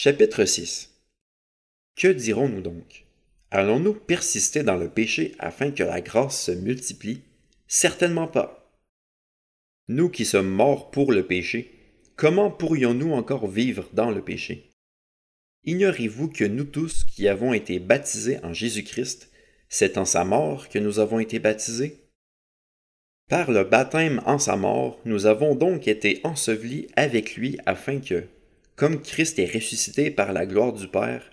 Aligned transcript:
Chapitre 0.00 0.44
6 0.44 0.94
Que 1.96 2.06
dirons-nous 2.06 2.60
donc? 2.60 3.04
Allons-nous 3.50 3.94
persister 3.94 4.62
dans 4.62 4.76
le 4.76 4.88
péché 4.88 5.34
afin 5.40 5.72
que 5.72 5.82
la 5.82 6.00
grâce 6.00 6.40
se 6.40 6.52
multiplie? 6.52 7.22
Certainement 7.66 8.28
pas. 8.28 8.72
Nous 9.88 10.08
qui 10.08 10.24
sommes 10.24 10.50
morts 10.50 10.92
pour 10.92 11.10
le 11.10 11.26
péché, 11.26 11.74
comment 12.14 12.48
pourrions-nous 12.48 13.12
encore 13.12 13.48
vivre 13.48 13.88
dans 13.92 14.12
le 14.12 14.22
péché? 14.22 14.70
Ignorez-vous 15.64 16.28
que 16.28 16.44
nous 16.44 16.62
tous 16.62 17.02
qui 17.02 17.26
avons 17.26 17.52
été 17.52 17.80
baptisés 17.80 18.38
en 18.44 18.52
Jésus-Christ, 18.52 19.32
c'est 19.68 19.98
en 19.98 20.04
sa 20.04 20.22
mort 20.22 20.68
que 20.68 20.78
nous 20.78 21.00
avons 21.00 21.18
été 21.18 21.40
baptisés? 21.40 21.98
Par 23.28 23.50
le 23.50 23.64
baptême 23.64 24.22
en 24.26 24.38
sa 24.38 24.54
mort, 24.54 25.00
nous 25.04 25.26
avons 25.26 25.56
donc 25.56 25.88
été 25.88 26.20
ensevelis 26.22 26.86
avec 26.94 27.34
lui 27.34 27.58
afin 27.66 27.98
que, 27.98 28.28
comme 28.78 29.02
Christ 29.02 29.40
est 29.40 29.52
ressuscité 29.52 30.12
par 30.12 30.32
la 30.32 30.46
gloire 30.46 30.72
du 30.72 30.86
Père, 30.86 31.28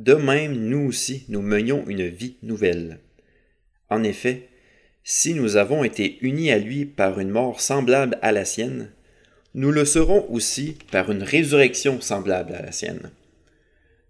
de 0.00 0.14
même 0.14 0.54
nous 0.54 0.88
aussi 0.88 1.24
nous 1.28 1.42
menions 1.42 1.84
une 1.86 2.08
vie 2.08 2.36
nouvelle. 2.42 2.98
En 3.88 4.02
effet, 4.02 4.48
si 5.04 5.32
nous 5.32 5.56
avons 5.56 5.84
été 5.84 6.18
unis 6.22 6.50
à 6.50 6.58
lui 6.58 6.84
par 6.84 7.20
une 7.20 7.30
mort 7.30 7.60
semblable 7.60 8.18
à 8.20 8.32
la 8.32 8.44
sienne, 8.44 8.90
nous 9.54 9.70
le 9.70 9.84
serons 9.84 10.26
aussi 10.28 10.76
par 10.90 11.12
une 11.12 11.22
résurrection 11.22 12.00
semblable 12.00 12.52
à 12.52 12.62
la 12.62 12.72
sienne. 12.72 13.12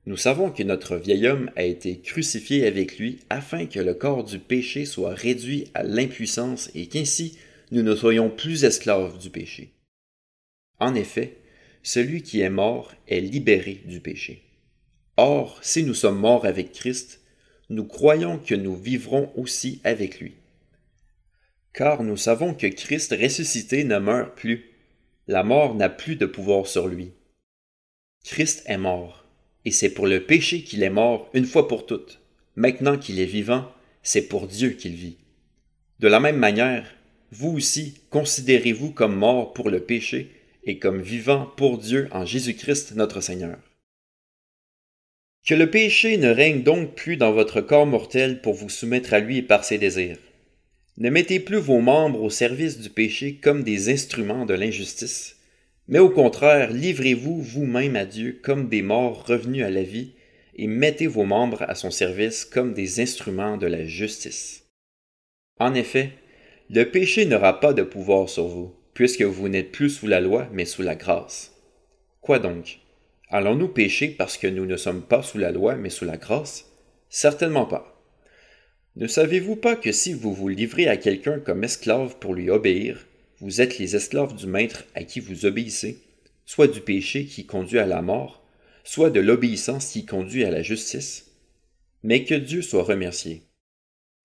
Nous 0.06 0.16
savons 0.16 0.50
que 0.50 0.62
notre 0.62 0.96
vieil 0.96 1.28
homme 1.28 1.50
a 1.56 1.64
été 1.64 2.00
crucifié 2.00 2.66
avec 2.66 2.98
lui 2.98 3.18
afin 3.28 3.66
que 3.66 3.80
le 3.80 3.92
corps 3.92 4.24
du 4.24 4.38
péché 4.38 4.86
soit 4.86 5.14
réduit 5.14 5.66
à 5.74 5.82
l'impuissance 5.82 6.70
et 6.74 6.86
qu'ainsi 6.86 7.38
nous 7.70 7.82
ne 7.82 7.94
soyons 7.94 8.30
plus 8.30 8.64
esclaves 8.64 9.18
du 9.18 9.28
péché. 9.28 9.74
En 10.80 10.94
effet, 10.94 11.36
celui 11.88 12.20
qui 12.20 12.42
est 12.42 12.50
mort 12.50 12.92
est 13.08 13.20
libéré 13.20 13.80
du 13.86 14.00
péché. 14.00 14.42
Or, 15.16 15.58
si 15.62 15.84
nous 15.84 15.94
sommes 15.94 16.18
morts 16.18 16.44
avec 16.44 16.72
Christ, 16.72 17.22
nous 17.70 17.86
croyons 17.86 18.38
que 18.38 18.54
nous 18.54 18.76
vivrons 18.76 19.32
aussi 19.36 19.80
avec 19.84 20.20
lui. 20.20 20.34
Car 21.72 22.02
nous 22.02 22.18
savons 22.18 22.52
que 22.52 22.66
Christ 22.66 23.16
ressuscité 23.18 23.84
ne 23.84 23.96
meurt 23.96 24.36
plus. 24.36 24.66
La 25.28 25.42
mort 25.42 25.74
n'a 25.74 25.88
plus 25.88 26.16
de 26.16 26.26
pouvoir 26.26 26.66
sur 26.66 26.88
lui. 26.88 27.12
Christ 28.22 28.64
est 28.66 28.76
mort, 28.76 29.24
et 29.64 29.70
c'est 29.70 29.88
pour 29.88 30.06
le 30.06 30.22
péché 30.22 30.64
qu'il 30.64 30.82
est 30.82 30.90
mort 30.90 31.30
une 31.32 31.46
fois 31.46 31.68
pour 31.68 31.86
toutes. 31.86 32.20
Maintenant 32.54 32.98
qu'il 32.98 33.18
est 33.18 33.24
vivant, 33.24 33.66
c'est 34.02 34.28
pour 34.28 34.46
Dieu 34.46 34.72
qu'il 34.72 34.94
vit. 34.94 35.16
De 36.00 36.08
la 36.08 36.20
même 36.20 36.36
manière, 36.36 36.94
vous 37.32 37.56
aussi 37.56 37.94
considérez-vous 38.10 38.90
comme 38.90 39.16
mort 39.16 39.54
pour 39.54 39.70
le 39.70 39.80
péché 39.80 40.37
et 40.68 40.78
comme 40.78 41.00
vivant 41.00 41.50
pour 41.56 41.78
Dieu 41.78 42.08
en 42.12 42.26
Jésus-Christ 42.26 42.94
notre 42.94 43.22
Seigneur. 43.22 43.58
Que 45.46 45.54
le 45.54 45.70
péché 45.70 46.18
ne 46.18 46.28
règne 46.28 46.62
donc 46.62 46.94
plus 46.94 47.16
dans 47.16 47.32
votre 47.32 47.62
corps 47.62 47.86
mortel 47.86 48.42
pour 48.42 48.52
vous 48.52 48.68
soumettre 48.68 49.14
à 49.14 49.18
lui 49.18 49.40
par 49.40 49.64
ses 49.64 49.78
désirs. 49.78 50.18
Ne 50.98 51.08
mettez 51.08 51.40
plus 51.40 51.56
vos 51.56 51.80
membres 51.80 52.22
au 52.22 52.28
service 52.28 52.78
du 52.78 52.90
péché 52.90 53.36
comme 53.36 53.62
des 53.62 53.88
instruments 53.88 54.44
de 54.44 54.52
l'injustice, 54.52 55.36
mais 55.86 56.00
au 56.00 56.10
contraire, 56.10 56.70
livrez-vous 56.70 57.40
vous-même 57.40 57.96
à 57.96 58.04
Dieu 58.04 58.38
comme 58.42 58.68
des 58.68 58.82
morts 58.82 59.26
revenus 59.26 59.64
à 59.64 59.70
la 59.70 59.82
vie, 59.82 60.12
et 60.54 60.66
mettez 60.66 61.06
vos 61.06 61.24
membres 61.24 61.62
à 61.62 61.74
son 61.76 61.90
service 61.90 62.44
comme 62.44 62.74
des 62.74 63.00
instruments 63.00 63.56
de 63.56 63.66
la 63.66 63.86
justice. 63.86 64.66
En 65.58 65.72
effet, 65.72 66.10
le 66.68 66.84
péché 66.90 67.24
n'aura 67.24 67.58
pas 67.58 67.72
de 67.72 67.84
pouvoir 67.84 68.28
sur 68.28 68.48
vous, 68.48 68.74
puisque 68.98 69.22
vous 69.22 69.48
n'êtes 69.48 69.70
plus 69.70 69.90
sous 69.90 70.08
la 70.08 70.18
loi, 70.18 70.48
mais 70.52 70.64
sous 70.64 70.82
la 70.82 70.96
grâce. 70.96 71.52
Quoi 72.20 72.40
donc? 72.40 72.80
Allons-nous 73.28 73.68
pécher 73.68 74.08
parce 74.08 74.36
que 74.36 74.48
nous 74.48 74.66
ne 74.66 74.76
sommes 74.76 75.02
pas 75.02 75.22
sous 75.22 75.38
la 75.38 75.52
loi, 75.52 75.76
mais 75.76 75.88
sous 75.88 76.04
la 76.04 76.16
grâce? 76.16 76.72
Certainement 77.08 77.64
pas. 77.64 78.02
Ne 78.96 79.06
savez-vous 79.06 79.54
pas 79.54 79.76
que 79.76 79.92
si 79.92 80.14
vous 80.14 80.34
vous 80.34 80.48
livrez 80.48 80.88
à 80.88 80.96
quelqu'un 80.96 81.38
comme 81.38 81.62
esclave 81.62 82.16
pour 82.18 82.34
lui 82.34 82.50
obéir, 82.50 83.06
vous 83.38 83.60
êtes 83.60 83.78
les 83.78 83.94
esclaves 83.94 84.34
du 84.34 84.48
maître 84.48 84.84
à 84.96 85.04
qui 85.04 85.20
vous 85.20 85.46
obéissez, 85.46 85.98
soit 86.44 86.66
du 86.66 86.80
péché 86.80 87.24
qui 87.24 87.46
conduit 87.46 87.78
à 87.78 87.86
la 87.86 88.02
mort, 88.02 88.42
soit 88.82 89.10
de 89.10 89.20
l'obéissance 89.20 89.92
qui 89.92 90.06
conduit 90.06 90.44
à 90.44 90.50
la 90.50 90.64
justice? 90.64 91.36
Mais 92.02 92.24
que 92.24 92.34
Dieu 92.34 92.62
soit 92.62 92.82
remercié. 92.82 93.44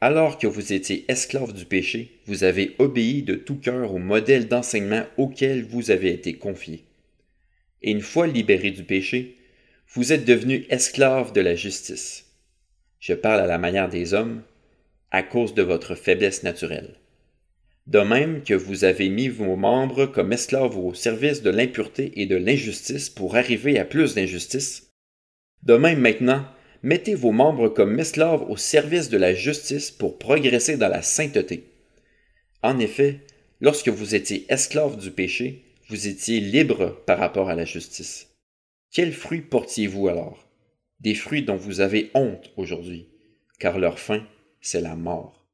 Alors 0.06 0.38
que 0.38 0.48
vous 0.48 0.74
étiez 0.74 1.06
esclaves 1.08 1.54
du 1.54 1.64
péché, 1.64 2.20
vous 2.26 2.44
avez 2.44 2.76
obéi 2.78 3.24
de 3.24 3.36
tout 3.36 3.56
cœur 3.56 3.94
au 3.94 4.00
modèle 4.00 4.50
d'enseignement 4.50 5.06
auquel 5.16 5.64
vous 5.64 5.92
avez 5.92 6.12
été 6.12 6.34
confiés. 6.34 6.84
Et 7.82 7.92
une 7.92 8.02
fois 8.02 8.28
libérés 8.28 8.72
du 8.72 8.84
péché, 8.84 9.38
vous 9.94 10.12
êtes 10.12 10.26
devenus 10.26 10.66
esclaves 10.70 11.32
de 11.32 11.40
la 11.40 11.56
justice. 11.56 12.26
Je 13.00 13.14
parle 13.14 13.40
à 13.40 13.48
la 13.48 13.58
manière 13.58 13.88
des 13.88 14.14
hommes, 14.14 14.42
à 15.10 15.24
cause 15.24 15.54
de 15.54 15.64
votre 15.64 15.96
faiblesse 15.96 16.44
naturelle. 16.44 16.96
De 17.88 18.00
même 18.00 18.44
que 18.44 18.54
vous 18.54 18.84
avez 18.84 19.08
mis 19.08 19.30
vos 19.30 19.56
membres 19.56 20.06
comme 20.06 20.34
esclaves 20.34 20.78
au 20.78 20.94
service 20.94 21.42
de 21.44 21.50
l'impureté 21.50 22.12
et 22.22 22.26
de 22.26 22.36
l'injustice 22.36 23.10
pour 23.10 23.38
arriver 23.38 23.80
à 23.80 23.86
plus 23.86 24.16
d'injustice, 24.16 24.92
de 25.62 25.78
même 25.78 26.02
maintenant, 26.02 26.46
mettez 26.84 27.16
vos 27.16 27.32
membres 27.32 27.70
comme 27.70 28.00
esclaves 28.00 28.44
au 28.50 28.58
service 28.58 29.10
de 29.10 29.18
la 29.18 29.34
justice 29.34 29.90
pour 29.90 30.20
progresser 30.20 30.78
dans 30.78 30.90
la 30.90 31.02
sainteté. 31.02 31.64
En 32.62 32.78
effet, 32.80 33.22
lorsque 33.62 33.90
vous 33.90 34.14
étiez 34.16 34.46
esclaves 34.50 34.98
du 34.98 35.10
péché, 35.10 35.64
vous 35.90 36.08
étiez 36.08 36.40
libres 36.40 37.02
par 37.06 37.18
rapport 37.18 37.50
à 37.50 37.56
la 37.56 37.66
justice. 37.66 38.28
Quels 38.92 39.14
fruits 39.14 39.42
portiez-vous 39.42 40.08
alors? 40.08 40.48
Des 41.00 41.16
fruits 41.16 41.44
dont 41.44 41.56
vous 41.56 41.82
avez 41.82 42.12
honte 42.14 42.52
aujourd'hui, 42.58 43.10
car 43.60 43.80
leur 43.80 44.00
fin, 44.00 44.26
c'est 44.62 44.82
la 44.82 44.96
mort. 44.96 45.48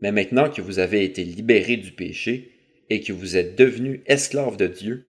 Mais 0.00 0.12
maintenant 0.12 0.50
que 0.50 0.62
vous 0.62 0.78
avez 0.78 1.04
été 1.04 1.24
libérés 1.24 1.76
du 1.76 1.92
péché 1.92 2.52
et 2.90 3.00
que 3.00 3.12
vous 3.12 3.36
êtes 3.36 3.56
devenus 3.56 4.00
esclaves 4.06 4.56
de 4.56 4.66
Dieu, 4.66 5.07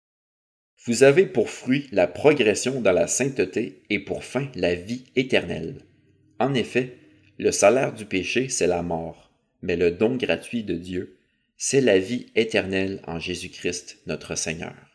vous 0.85 1.03
avez 1.03 1.27
pour 1.27 1.49
fruit 1.49 1.87
la 1.91 2.07
progression 2.07 2.81
dans 2.81 2.91
la 2.91 3.07
sainteté 3.07 3.83
et 3.89 3.99
pour 3.99 4.23
fin 4.23 4.49
la 4.55 4.73
vie 4.73 5.03
éternelle. 5.15 5.85
En 6.39 6.55
effet, 6.55 6.97
le 7.37 7.51
salaire 7.51 7.93
du 7.93 8.05
péché, 8.05 8.49
c'est 8.49 8.67
la 8.67 8.81
mort, 8.81 9.31
mais 9.61 9.75
le 9.75 9.91
don 9.91 10.15
gratuit 10.15 10.63
de 10.63 10.73
Dieu, 10.73 11.17
c'est 11.55 11.81
la 11.81 11.99
vie 11.99 12.27
éternelle 12.35 13.01
en 13.05 13.19
Jésus-Christ 13.19 13.99
notre 14.07 14.35
Seigneur. 14.35 14.91